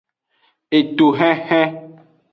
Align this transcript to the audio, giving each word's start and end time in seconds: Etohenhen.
Etohenhen. 0.77 1.71